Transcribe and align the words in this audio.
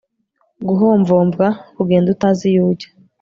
guhomvomvwa 0.67 1.47
kugenda 1.75 2.07
utazi 2.15 2.43
iyo 2.51 2.61
ujya 2.71 2.89